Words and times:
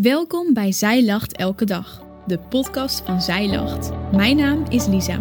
Welkom 0.00 0.54
bij 0.54 0.72
Zij 0.72 1.04
Lacht 1.04 1.36
Elke 1.36 1.64
Dag, 1.64 2.02
de 2.26 2.38
podcast 2.38 3.04
van 3.04 3.22
Zij 3.22 3.48
Lacht. 3.48 4.12
Mijn 4.12 4.36
naam 4.36 4.64
is 4.68 4.86
Lisa. 4.86 5.16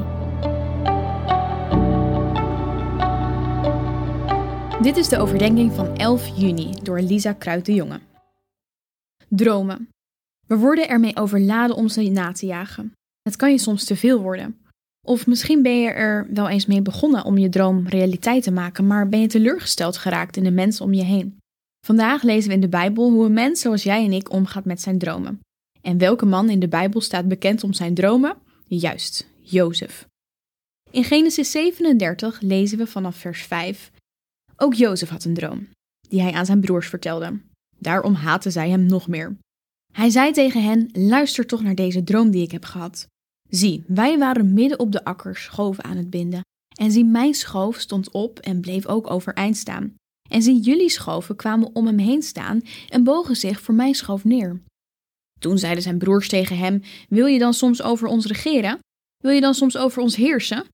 Dit 4.82 4.98
is 4.98 5.08
de 5.08 5.18
overdenking 5.18 5.74
van 5.74 5.96
11 5.96 6.28
juni 6.38 6.74
door 6.84 7.00
Lisa 7.02 7.34
Kruid 7.34 7.66
de 7.66 7.74
Jonge. 7.74 8.00
Dromen. 9.28 9.90
We 10.48 10.58
worden 10.58 10.90
ermee 10.90 11.18
overladen 11.18 11.76
om 11.76 11.88
ze 11.88 12.02
na 12.02 12.32
te 12.32 12.46
jagen. 12.46 12.92
Het 13.22 13.36
kan 13.36 13.52
je 13.52 13.58
soms 13.58 13.86
te 13.86 13.96
veel 13.96 14.22
worden. 14.22 14.60
Of 15.08 15.28
misschien 15.28 15.62
ben 15.62 15.82
je 15.82 15.90
er 15.90 16.28
wel 16.34 16.50
eens 16.50 16.66
mee 16.66 16.82
begonnen 16.82 17.26
om 17.26 17.38
je 17.38 17.50
droom 17.50 17.88
realiteit 17.88 18.44
te 18.44 18.52
maken, 18.52 18.88
maar 18.88 19.10
ben 19.10 19.22
je 19.22 19.28
teleurgesteld 19.28 19.98
geraakt 19.98 20.38
in 20.38 20.44
de 20.44 20.52
mensen 20.52 20.86
om 20.86 20.94
je 20.94 21.04
heen. 21.04 21.38
Vandaag 21.86 22.24
lezen 22.24 22.50
we 22.50 22.56
in 22.56 22.62
de 22.62 22.70
Bijbel 22.70 23.12
hoe 23.12 23.26
een 23.26 23.34
mens 23.34 23.62
zoals 23.62 23.84
jij 23.84 24.06
en 24.06 24.12
ik 24.12 24.32
omgaat 24.32 24.66
met 24.66 24.82
zijn 24.82 24.98
dromen. 24.98 25.40
En 25.82 25.98
welke 25.98 26.26
man 26.26 26.50
in 26.50 26.60
de 26.60 26.68
Bijbel 26.68 27.02
staat 27.02 27.28
bekend 27.28 27.64
om 27.64 27.74
zijn 27.74 27.94
dromen? 27.94 28.38
Juist, 28.68 29.28
Jozef. 29.42 30.08
In 30.92 31.04
Genesis 31.04 31.52
37 31.52 32.42
lezen 32.42 32.78
we 32.78 32.88
vanaf 32.88 33.16
vers 33.16 33.44
5. 33.44 33.92
Ook 34.56 34.74
Jozef 34.74 35.10
had 35.10 35.24
een 35.24 35.34
droom, 35.34 35.68
die 36.10 36.22
hij 36.22 36.32
aan 36.32 36.46
zijn 36.46 36.60
broers 36.60 36.88
vertelde. 36.88 37.40
Daarom 37.80 38.14
haatten 38.14 38.52
zij 38.52 38.70
hem 38.70 38.86
nog 38.86 39.08
meer. 39.08 39.38
Hij 39.94 40.10
zei 40.10 40.32
tegen 40.32 40.64
hen: 40.64 40.90
Luister 40.94 41.46
toch 41.46 41.62
naar 41.62 41.76
deze 41.76 42.04
droom 42.04 42.32
die 42.32 42.44
ik 42.44 42.52
heb 42.52 42.64
gehad. 42.64 43.08
Zie, 43.50 43.84
wij 43.88 44.18
waren 44.18 44.54
midden 44.54 44.80
op 44.80 44.92
de 44.92 45.04
akker 45.04 45.36
schoven 45.36 45.84
aan 45.84 45.98
het 45.98 46.10
binden. 46.10 46.42
En 46.80 46.92
zie, 46.92 47.06
mijn 47.06 47.34
schoof 47.34 47.80
stond 47.80 48.12
op 48.12 48.40
en 48.40 48.62
bleef 48.62 48.86
ook 48.86 49.12
overeind 49.12 49.58
staan. 49.58 49.96
En 50.30 50.42
zie, 50.42 50.60
jullie 50.60 50.90
schoven 50.90 51.36
kwamen 51.36 51.76
om 51.76 51.86
hem 51.86 51.98
heen 51.98 52.22
staan 52.22 52.62
en 52.90 53.04
bogen 53.04 53.36
zich 53.36 53.62
voor 53.62 53.76
mijn 53.76 53.96
schoof 53.96 54.24
neer. 54.24 54.62
Toen 55.40 55.58
zeiden 55.58 55.84
zijn 55.84 55.98
broers 55.98 56.30
tegen 56.30 56.58
hem: 56.58 56.82
Wil 57.10 57.26
je 57.26 57.40
dan 57.40 57.54
soms 57.54 57.82
over 57.82 58.08
ons 58.08 58.26
regeren? 58.26 58.80
Wil 59.24 59.32
je 59.32 59.42
dan 59.42 59.54
soms 59.54 59.78
over 59.78 60.02
ons 60.02 60.16
heersen? 60.16 60.66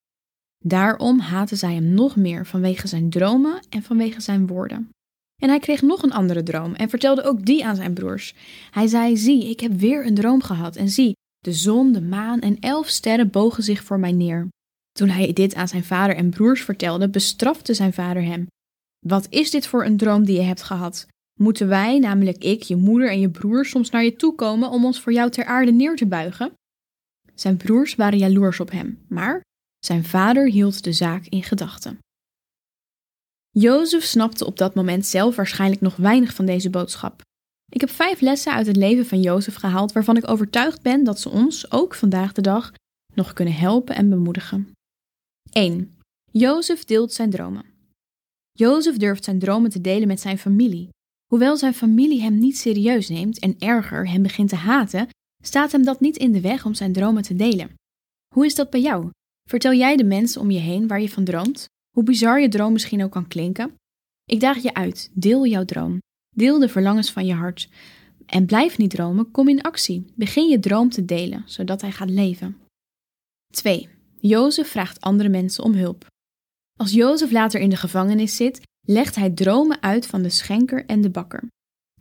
Daarom 0.66 1.20
haatten 1.20 1.58
zij 1.58 1.74
hem 1.74 1.94
nog 1.94 2.16
meer 2.16 2.46
vanwege 2.46 2.88
zijn 2.88 3.10
dromen 3.10 3.66
en 3.70 3.84
vanwege 3.84 4.22
zijn 4.22 4.48
woorden. 4.48 4.90
En 5.42 5.50
hij 5.50 5.60
kreeg 5.60 5.82
nog 5.82 6.04
een 6.04 6.14
andere 6.14 6.44
droom 6.44 6.74
en 6.74 6.90
vertelde 6.90 7.24
ook 7.24 7.46
die 7.46 7.66
aan 7.66 7.76
zijn 7.76 7.94
broers. 7.94 8.34
Hij 8.72 8.88
zei: 8.88 9.18
Zie, 9.18 9.50
ik 9.50 9.60
heb 9.60 9.72
weer 9.72 10.06
een 10.06 10.16
droom 10.16 10.42
gehad. 10.44 10.76
En 10.76 10.90
zie, 10.90 11.16
de 11.38 11.54
zon, 11.54 11.92
de 11.92 12.02
maan 12.02 12.40
en 12.40 12.60
elf 12.60 12.88
sterren 12.88 13.30
bogen 13.30 13.64
zich 13.64 13.84
voor 13.84 14.00
mij 14.00 14.12
neer. 14.12 14.48
Toen 14.92 15.10
hij 15.10 15.34
dit 15.34 15.56
aan 15.56 15.68
zijn 15.68 15.84
vader 15.84 16.16
en 16.16 16.30
broers 16.30 16.64
vertelde, 16.64 17.10
bestrafte 17.10 17.74
zijn 17.74 17.94
vader 17.94 18.24
hem 18.24 18.48
wat 19.08 19.28
is 19.30 19.52
dit 19.52 19.68
voor 19.68 19.86
een 19.86 19.98
droom 19.98 20.26
die 20.26 20.36
je 20.36 20.42
hebt 20.42 20.64
gehad? 20.64 21.08
Moeten 21.40 21.68
wij, 21.68 22.00
namelijk 22.00 22.44
ik, 22.44 22.64
je 22.64 22.76
moeder 22.76 23.10
en 23.10 23.20
je 23.20 23.30
broer, 23.30 23.66
soms 23.66 23.90
naar 23.90 24.04
je 24.04 24.16
toe 24.16 24.36
komen 24.36 24.70
om 24.70 24.86
ons 24.86 25.02
voor 25.02 25.14
jou 25.14 25.30
ter 25.30 25.46
aarde 25.46 25.72
neer 25.72 25.96
te 25.96 26.06
buigen? 26.06 26.54
Zijn 27.36 27.58
broers 27.58 27.96
waren 27.96 28.18
jaloers 28.18 28.60
op 28.60 28.72
hem, 28.72 29.06
maar 29.08 29.42
zijn 29.80 30.04
vader 30.04 30.50
hield 30.50 30.84
de 30.84 30.94
zaak 30.94 31.26
in 31.26 31.44
gedachten. 31.44 32.00
Jozef 33.50 34.04
snapte 34.04 34.46
op 34.46 34.58
dat 34.58 34.76
moment 34.76 35.06
zelf 35.06 35.36
waarschijnlijk 35.36 35.82
nog 35.82 35.96
weinig 35.96 36.34
van 36.34 36.46
deze 36.46 36.70
boodschap. 36.70 37.22
Ik 37.72 37.82
heb 37.82 37.90
vijf 37.90 38.22
lessen 38.22 38.54
uit 38.54 38.68
het 38.68 38.76
leven 38.76 39.06
van 39.06 39.22
Jozef 39.22 39.56
gehaald 39.56 39.92
waarvan 39.92 40.18
ik 40.18 40.30
overtuigd 40.30 40.82
ben 40.82 41.04
dat 41.04 41.20
ze 41.20 41.30
ons, 41.30 41.72
ook 41.72 41.96
vandaag 41.96 42.32
de 42.32 42.42
dag, 42.42 42.74
nog 43.14 43.34
kunnen 43.34 43.54
helpen 43.54 43.96
en 43.96 44.10
bemoedigen. 44.10 44.72
1. 45.52 45.98
Jozef 46.32 46.86
deelt 46.86 47.14
zijn 47.14 47.30
dromen. 47.30 47.71
Jozef 48.52 48.98
durft 48.98 49.24
zijn 49.24 49.40
dromen 49.40 49.70
te 49.70 49.82
delen 49.82 50.08
met 50.08 50.20
zijn 50.20 50.38
familie. 50.38 50.90
Hoewel 51.28 51.58
zijn 51.58 51.74
familie 51.74 52.22
hem 52.22 52.38
niet 52.38 52.58
serieus 52.58 53.10
neemt 53.10 53.40
en 53.40 53.56
erger 53.60 54.10
hem 54.10 54.22
begint 54.22 54.50
te 54.50 54.56
haten, 54.56 55.08
staat 55.44 55.72
hem 55.72 55.84
dat 55.84 56.00
niet 56.00 56.18
in 56.18 56.32
de 56.32 56.42
weg 56.42 56.66
om 56.66 56.74
zijn 56.74 56.94
dromen 56.94 57.24
te 57.24 57.36
delen. 57.36 57.74
Hoe 58.36 58.46
is 58.46 58.56
dat 58.56 58.70
bij 58.70 58.82
jou? 58.82 59.10
Vertel 59.50 59.74
jij 59.74 59.96
de 59.96 60.04
mensen 60.04 60.42
om 60.42 60.52
je 60.52 60.60
heen 60.60 60.88
waar 60.88 61.02
je 61.02 61.10
van 61.10 61.24
droomt? 61.24 61.66
Hoe 61.96 62.04
bizar 62.04 62.42
je 62.42 62.48
droom 62.48 62.72
misschien 62.72 63.04
ook 63.04 63.12
kan 63.12 63.28
klinken? 63.28 63.76
Ik 64.26 64.40
daag 64.40 64.58
je 64.58 64.74
uit, 64.74 65.10
deel 65.14 65.46
jouw 65.46 65.66
droom. 65.66 66.00
Deel 66.36 66.60
de 66.60 66.70
verlangens 66.70 67.12
van 67.12 67.26
je 67.26 67.34
hart. 67.34 67.70
En 68.26 68.46
blijf 68.46 68.78
niet 68.78 68.90
dromen, 68.90 69.32
kom 69.32 69.48
in 69.48 69.62
actie. 69.62 70.06
Begin 70.16 70.50
je 70.50 70.60
droom 70.60 70.90
te 70.90 71.06
delen, 71.06 71.44
zodat 71.46 71.82
hij 71.82 71.92
gaat 71.92 72.10
leven. 72.10 72.58
2. 73.54 73.90
Jozef 74.20 74.68
vraagt 74.68 75.02
andere 75.02 75.30
mensen 75.30 75.64
om 75.64 75.74
hulp. 75.74 76.06
Als 76.82 76.92
Jozef 76.92 77.32
later 77.32 77.60
in 77.60 77.70
de 77.70 77.76
gevangenis 77.76 78.36
zit, 78.36 78.62
legt 78.88 79.16
hij 79.16 79.30
dromen 79.30 79.82
uit 79.82 80.06
van 80.06 80.22
de 80.22 80.30
schenker 80.30 80.86
en 80.86 81.02
de 81.02 81.10
bakker. 81.10 81.48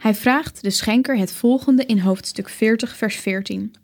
Hij 0.01 0.15
vraagt 0.15 0.63
de 0.63 0.71
schenker 0.71 1.19
het 1.19 1.33
volgende 1.33 1.85
in 1.85 1.99
hoofdstuk 1.99 2.49
40, 2.49 2.97
vers 2.97 3.17
14. 3.17 3.75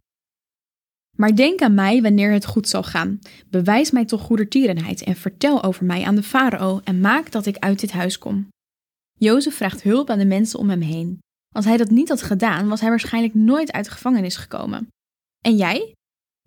Maar 1.17 1.37
denk 1.37 1.61
aan 1.61 1.75
mij 1.75 2.03
wanneer 2.03 2.33
het 2.33 2.47
goed 2.47 2.69
zal 2.69 2.83
gaan. 2.83 3.19
Bewijs 3.49 3.91
mij 3.91 4.05
toch 4.05 4.21
goedertierenheid 4.21 5.03
en 5.03 5.17
vertel 5.17 5.63
over 5.63 5.85
mij 5.85 6.05
aan 6.05 6.15
de 6.15 6.23
farao 6.23 6.81
en 6.85 7.01
maak 7.01 7.33
dat 7.33 7.47
ik 7.47 7.59
uit 7.59 7.81
dit 7.81 7.93
huis 7.93 8.19
kom. 8.19 8.49
Jozef 9.19 9.55
vraagt 9.55 9.83
hulp 9.83 10.11
aan 10.11 10.19
de 10.19 10.27
mensen 10.27 10.59
om 10.59 10.71
hem 10.71 10.81
heen. 10.81 11.19
Als 11.55 11.65
hij 11.65 11.77
dat 11.77 11.91
niet 11.91 12.09
had 12.09 12.23
gedaan, 12.23 12.69
was 12.69 12.81
hij 12.81 12.91
waarschijnlijk 12.91 13.35
nooit 13.35 13.73
uit 13.73 13.85
de 13.85 13.91
gevangenis 13.91 14.37
gekomen. 14.37 14.89
En 15.45 15.57
jij? 15.57 15.93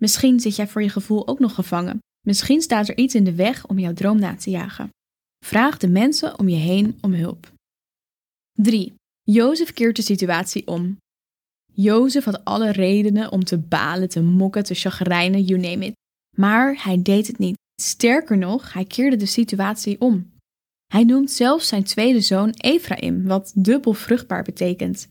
Misschien 0.01 0.39
zit 0.39 0.55
jij 0.55 0.67
voor 0.67 0.81
je 0.81 0.89
gevoel 0.89 1.27
ook 1.27 1.39
nog 1.39 1.55
gevangen. 1.55 1.99
Misschien 2.29 2.61
staat 2.61 2.87
er 2.87 2.97
iets 2.97 3.15
in 3.15 3.23
de 3.23 3.35
weg 3.35 3.67
om 3.67 3.79
jouw 3.79 3.93
droom 3.93 4.19
na 4.19 4.35
te 4.35 4.49
jagen. 4.49 4.89
Vraag 5.45 5.77
de 5.77 5.87
mensen 5.87 6.39
om 6.39 6.49
je 6.49 6.55
heen 6.55 6.97
om 7.01 7.13
hulp. 7.13 7.51
3. 8.51 8.93
Jozef 9.23 9.73
keert 9.73 9.95
de 9.95 10.01
situatie 10.01 10.67
om. 10.67 10.97
Jozef 11.73 12.23
had 12.23 12.45
alle 12.45 12.71
redenen 12.71 13.31
om 13.31 13.43
te 13.43 13.57
balen, 13.57 14.09
te 14.09 14.21
mokken, 14.21 14.63
te 14.63 14.73
chagrijnen, 14.73 15.43
you 15.43 15.59
name 15.59 15.85
it. 15.85 15.93
Maar 16.37 16.83
hij 16.83 17.01
deed 17.01 17.27
het 17.27 17.37
niet. 17.37 17.57
Sterker 17.81 18.37
nog, 18.37 18.73
hij 18.73 18.85
keerde 18.85 19.15
de 19.15 19.25
situatie 19.25 20.01
om. 20.01 20.31
Hij 20.87 21.03
noemt 21.03 21.31
zelfs 21.31 21.67
zijn 21.67 21.83
tweede 21.83 22.21
zoon 22.21 22.49
Ephraim, 22.49 23.23
wat 23.25 23.51
dubbel 23.55 23.93
vruchtbaar 23.93 24.43
betekent. 24.43 25.07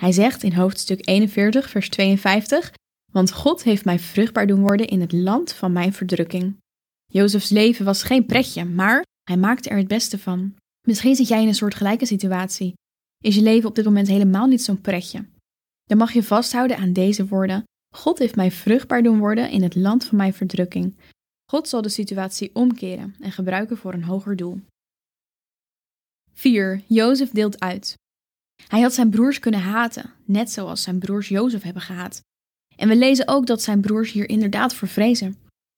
Hij 0.00 0.12
zegt 0.12 0.42
in 0.42 0.54
hoofdstuk 0.54 1.08
41, 1.08 1.70
vers 1.70 1.88
52: 1.88 2.72
want 3.12 3.32
God 3.32 3.62
heeft 3.62 3.84
mij 3.84 3.98
vruchtbaar 3.98 4.46
doen 4.46 4.60
worden 4.60 4.86
in 4.86 5.00
het 5.00 5.12
land 5.12 5.52
van 5.52 5.72
mijn 5.72 5.92
verdrukking. 5.92 6.56
Jozefs 7.06 7.48
leven 7.48 7.84
was 7.84 8.02
geen 8.02 8.26
pretje, 8.26 8.64
maar 8.64 9.04
hij 9.22 9.36
maakte 9.36 9.68
er 9.68 9.76
het 9.76 9.88
beste 9.88 10.18
van. 10.18 10.54
Misschien 10.86 11.14
zit 11.14 11.28
jij 11.28 11.42
in 11.42 11.48
een 11.48 11.54
soort 11.54 11.74
gelijke 11.74 12.06
situatie. 12.06 12.72
Is 13.24 13.34
je 13.34 13.42
leven 13.42 13.68
op 13.68 13.74
dit 13.74 13.84
moment 13.84 14.08
helemaal 14.08 14.46
niet 14.46 14.62
zo'n 14.62 14.80
pretje? 14.80 15.24
Dan 15.84 15.98
mag 15.98 16.12
je 16.12 16.22
vasthouden 16.22 16.76
aan 16.76 16.92
deze 16.92 17.26
woorden. 17.26 17.64
God 17.94 18.18
heeft 18.18 18.36
mij 18.36 18.50
vruchtbaar 18.50 19.02
doen 19.02 19.18
worden 19.18 19.50
in 19.50 19.62
het 19.62 19.74
land 19.74 20.04
van 20.04 20.16
mijn 20.16 20.34
verdrukking. 20.34 20.96
God 21.50 21.68
zal 21.68 21.82
de 21.82 21.88
situatie 21.88 22.54
omkeren 22.54 23.14
en 23.20 23.32
gebruiken 23.32 23.76
voor 23.76 23.92
een 23.94 24.04
hoger 24.04 24.36
doel. 24.36 24.60
4. 26.32 26.82
Jozef 26.86 27.30
deelt 27.30 27.60
uit. 27.60 27.94
Hij 28.66 28.80
had 28.80 28.92
zijn 28.92 29.10
broers 29.10 29.38
kunnen 29.38 29.60
haten, 29.60 30.12
net 30.24 30.50
zoals 30.50 30.82
zijn 30.82 30.98
broers 30.98 31.28
Jozef 31.28 31.62
hebben 31.62 31.82
gehaat. 31.82 32.20
En 32.76 32.88
we 32.88 32.96
lezen 32.96 33.28
ook 33.28 33.46
dat 33.46 33.62
zijn 33.62 33.80
broers 33.80 34.12
hier 34.12 34.28
inderdaad 34.28 34.74
voor 34.74 34.88
vrezen. 34.88 35.36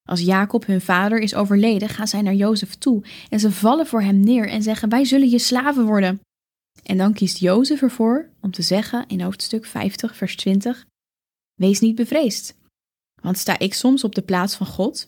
Als 0.09 0.21
Jacob 0.21 0.67
hun 0.67 0.81
vader 0.81 1.19
is 1.19 1.35
overleden, 1.35 1.89
gaan 1.89 2.09
zij 2.09 2.23
naar 2.23 2.35
Jozef 2.35 2.75
toe 2.75 3.03
en 3.29 3.41
ze 3.41 3.51
vallen 3.51 3.87
voor 3.87 4.03
hem 4.03 4.21
neer 4.21 4.49
en 4.49 4.63
zeggen: 4.63 4.89
Wij 4.89 5.05
zullen 5.05 5.29
je 5.29 5.39
slaven 5.39 5.87
worden. 5.87 6.21
En 6.83 6.97
dan 6.97 7.13
kiest 7.13 7.39
Jozef 7.39 7.83
ervoor 7.83 8.29
om 8.41 8.51
te 8.51 8.63
zeggen 8.63 9.05
in 9.07 9.21
hoofdstuk 9.21 9.67
50, 9.67 10.17
vers 10.17 10.37
20: 10.37 10.87
Wees 11.55 11.81
niet 11.81 11.95
bevreesd, 11.95 12.55
want 13.23 13.39
sta 13.39 13.59
ik 13.59 13.75
soms 13.75 14.05
op 14.05 14.15
de 14.15 14.23
plaats 14.23 14.55
van 14.55 14.67
God? 14.67 15.07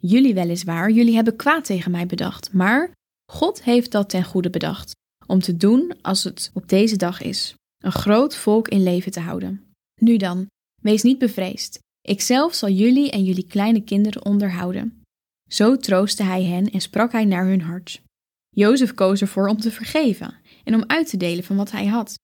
Jullie 0.00 0.34
weliswaar, 0.34 0.90
jullie 0.90 1.14
hebben 1.14 1.36
kwaad 1.36 1.64
tegen 1.64 1.90
mij 1.90 2.06
bedacht, 2.06 2.52
maar 2.52 2.92
God 3.32 3.62
heeft 3.62 3.90
dat 3.90 4.08
ten 4.08 4.24
goede 4.24 4.50
bedacht, 4.50 4.96
om 5.26 5.40
te 5.40 5.56
doen 5.56 5.94
als 6.02 6.24
het 6.24 6.50
op 6.54 6.68
deze 6.68 6.96
dag 6.96 7.22
is: 7.22 7.54
een 7.78 7.92
groot 7.92 8.36
volk 8.36 8.68
in 8.68 8.82
leven 8.82 9.12
te 9.12 9.20
houden. 9.20 9.64
Nu 10.00 10.16
dan, 10.16 10.46
Wees 10.82 11.02
niet 11.02 11.18
bevreesd. 11.18 11.78
Ikzelf 12.08 12.54
zal 12.54 12.68
jullie 12.68 13.10
en 13.10 13.24
jullie 13.24 13.46
kleine 13.46 13.80
kinderen 13.84 14.24
onderhouden. 14.24 15.02
Zo 15.48 15.76
troostte 15.76 16.22
hij 16.22 16.44
hen 16.44 16.70
en 16.70 16.80
sprak 16.80 17.12
hij 17.12 17.24
naar 17.24 17.46
hun 17.46 17.60
hart. 17.60 18.02
Jozef 18.48 18.94
koos 18.94 19.20
ervoor 19.20 19.48
om 19.48 19.60
te 19.60 19.70
vergeven 19.70 20.34
en 20.64 20.74
om 20.74 20.84
uit 20.86 21.08
te 21.08 21.16
delen 21.16 21.44
van 21.44 21.56
wat 21.56 21.70
hij 21.70 21.86
had. 21.86 22.14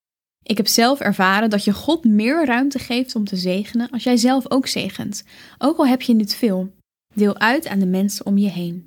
Ik 0.43 0.56
heb 0.56 0.67
zelf 0.67 1.01
ervaren 1.01 1.51
dat 1.51 1.65
je 1.65 1.73
God 1.73 2.05
meer 2.05 2.47
ruimte 2.47 2.79
geeft 2.79 3.15
om 3.15 3.25
te 3.25 3.37
zegenen 3.37 3.91
als 3.91 4.03
jij 4.03 4.17
zelf 4.17 4.51
ook 4.51 4.67
zegent, 4.67 5.25
ook 5.59 5.79
al 5.79 5.87
heb 5.87 6.03
je 6.03 6.15
niet 6.15 6.35
veel. 6.35 6.73
Deel 7.15 7.39
uit 7.39 7.67
aan 7.67 7.79
de 7.79 7.87
mensen 7.87 8.27
om 8.27 8.39
je 8.39 8.49
heen. 8.49 8.85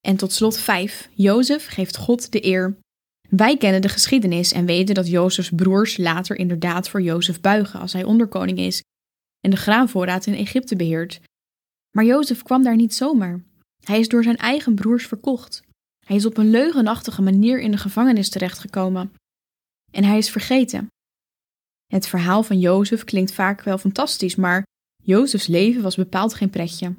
En 0.00 0.16
tot 0.16 0.32
slot 0.32 0.58
5. 0.58 1.08
Jozef 1.12 1.66
geeft 1.66 1.96
God 1.96 2.32
de 2.32 2.44
eer. 2.44 2.76
Wij 3.30 3.56
kennen 3.56 3.82
de 3.82 3.88
geschiedenis 3.88 4.52
en 4.52 4.66
weten 4.66 4.94
dat 4.94 5.08
Jozefs 5.08 5.50
broers 5.50 5.96
later 5.96 6.36
inderdaad 6.36 6.88
voor 6.88 7.02
Jozef 7.02 7.40
buigen 7.40 7.80
als 7.80 7.92
hij 7.92 8.04
onderkoning 8.04 8.58
is 8.58 8.82
en 9.40 9.50
de 9.50 9.56
graanvoorraad 9.56 10.26
in 10.26 10.34
Egypte 10.34 10.76
beheert. 10.76 11.20
Maar 11.90 12.04
Jozef 12.04 12.42
kwam 12.42 12.62
daar 12.62 12.76
niet 12.76 12.94
zomaar. 12.94 13.40
Hij 13.84 13.98
is 13.98 14.08
door 14.08 14.22
zijn 14.22 14.36
eigen 14.36 14.74
broers 14.74 15.06
verkocht. 15.06 15.62
Hij 16.06 16.16
is 16.16 16.26
op 16.26 16.36
een 16.36 16.50
leugenachtige 16.50 17.22
manier 17.22 17.60
in 17.60 17.70
de 17.70 17.76
gevangenis 17.76 18.28
terechtgekomen. 18.28 19.12
En 19.90 20.04
hij 20.04 20.18
is 20.18 20.30
vergeten. 20.30 20.86
Het 21.86 22.06
verhaal 22.06 22.42
van 22.42 22.58
Jozef 22.58 23.04
klinkt 23.04 23.32
vaak 23.32 23.62
wel 23.62 23.78
fantastisch, 23.78 24.36
maar 24.36 24.66
Jozefs 25.02 25.46
leven 25.46 25.82
was 25.82 25.96
bepaald 25.96 26.34
geen 26.34 26.50
pretje. 26.50 26.94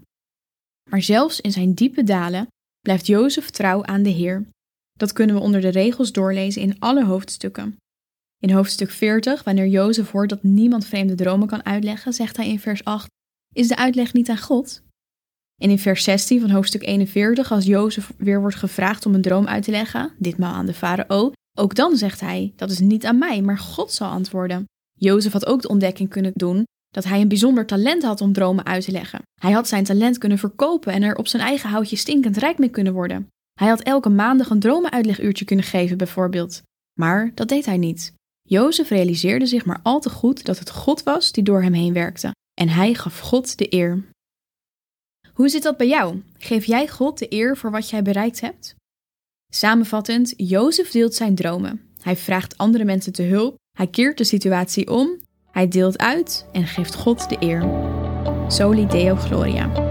Maar 0.90 1.02
zelfs 1.02 1.42
in 1.42 1.52
zijn 1.52 1.74
diepe 1.74 2.04
dalen 2.04 2.48
blijft 2.80 3.08
Jozef 3.08 3.50
trouw 3.50 3.84
aan 3.84 4.04
de 4.04 4.10
Heer. 4.10 4.46
Dat 5.02 5.14
kunnen 5.14 5.36
we 5.36 5.42
onder 5.42 5.62
de 5.62 5.70
regels 5.70 6.12
doorlezen 6.12 6.62
in 6.62 6.80
alle 6.80 7.06
hoofdstukken. 7.06 7.78
In 8.40 8.52
hoofdstuk 8.52 8.90
40, 8.92 9.44
wanneer 9.44 9.68
Jozef 9.68 10.12
hoort 10.12 10.30
dat 10.30 10.44
niemand 10.44 10.86
vreemde 10.86 11.16
dromen 11.16 11.48
kan 11.48 11.66
uitleggen, 11.66 12.14
zegt 12.14 12.38
hij 12.38 12.48
in 12.48 12.60
vers 12.60 12.84
8: 12.84 13.08
Is 13.54 13.68
de 13.68 13.76
uitleg 13.76 14.14
niet 14.14 14.30
aan 14.30 14.38
God? 14.38 14.82
En 15.62 15.70
in 15.70 15.80
vers 15.80 16.04
16 16.04 16.42
van 16.42 16.50
hoofdstuk 16.50 16.84
41, 16.84 17.52
als 17.52 17.66
Jozef 17.66 18.14
weer 18.18 18.40
wordt 18.40 18.56
gevraagd 18.56 19.06
om 19.06 19.14
een 19.14 19.22
droom 19.22 19.48
uit 19.48 19.64
te 19.64 19.72
leggen, 19.72 20.12
ditmaal 20.18 20.54
aan 20.54 20.66
de 20.66 20.74
farao, 20.74 21.32
ook 21.58 21.76
dan 21.76 21.98
zegt 21.98 22.20
hij: 22.20 22.54
Dat 22.56 22.72
is 22.72 22.80
niet 22.80 23.06
aan 23.06 23.18
mij, 23.18 23.42
maar 23.42 23.58
God 23.58 23.92
zal 23.92 24.10
antwoorden. 24.10 24.66
Jozef 24.94 25.32
had 25.32 25.46
ook 25.46 25.62
de 25.62 25.70
ontdekking 25.70 26.10
kunnen 26.10 26.32
doen 26.36 26.64
dat 26.88 27.04
hij 27.04 27.22
een 27.22 27.28
bijzonder 27.28 27.66
talent 27.66 28.04
had 28.04 28.22
om 28.22 28.34
dromen 28.34 28.66
uit 28.66 28.86
te 28.86 28.92
leggen. 28.92 29.22
Hij 29.42 29.52
had 29.52 29.68
zijn 29.68 29.84
talent 29.84 30.18
kunnen 30.18 30.38
verkopen 30.38 30.94
en 30.94 31.04
er 31.04 31.16
op 31.16 31.28
zijn 31.28 31.44
eigen 31.44 31.70
houtje 31.70 31.96
stinkend 31.96 32.38
rijk 32.38 32.58
mee 32.58 32.70
kunnen 32.70 32.94
worden. 32.94 33.28
Hij 33.62 33.70
had 33.70 33.82
elke 33.82 34.10
maandag 34.10 34.50
een 34.50 34.60
dromenuitleguurtje 34.60 35.46
kunnen 35.46 35.66
geven, 35.66 35.98
bijvoorbeeld. 35.98 36.62
Maar 37.00 37.32
dat 37.36 37.48
deed 37.48 37.66
hij 37.66 37.78
niet. 37.78 38.14
Jozef 38.42 38.90
realiseerde 38.90 39.46
zich 39.46 39.66
maar 39.66 39.80
al 39.84 40.00
te 40.00 40.10
goed 40.10 40.46
dat 40.46 40.60
het 40.60 40.72
God 40.72 41.04
was 41.04 41.32
die 41.32 41.44
door 41.44 41.62
hem 41.62 41.74
heen 41.74 41.94
werkte. 41.94 42.32
En 42.54 42.70
hij 42.70 42.94
gaf 42.94 43.20
God 43.20 43.58
de 43.58 43.74
eer. 43.74 44.04
Hoe 45.34 45.50
zit 45.50 45.64
dat 45.64 45.78
bij 45.78 45.88
jou? 45.88 46.22
Geef 46.38 46.66
jij 46.66 46.88
God 46.88 47.20
de 47.20 47.34
eer 47.34 47.58
voor 47.58 47.72
wat 47.72 47.90
jij 47.90 48.02
bereikt 48.02 48.42
hebt? 48.42 48.76
Samenvattend, 49.54 50.34
Jozef 50.38 50.92
deelt 50.92 51.14
zijn 51.14 51.36
dromen. 51.36 51.82
Hij 52.02 52.16
vraagt 52.16 52.58
andere 52.58 52.84
mensen 52.84 53.14
te 53.14 53.24
hulp, 53.24 53.56
hij 53.78 53.88
keert 53.88 54.18
de 54.18 54.24
situatie 54.24 54.90
om, 54.90 55.20
hij 55.52 55.68
deelt 55.68 55.98
uit 55.98 56.46
en 56.52 56.68
geeft 56.68 56.96
God 56.96 57.30
de 57.30 57.38
eer. 57.40 57.70
Soli 58.48 58.88
Deo 58.88 59.16
Gloria. 59.16 59.91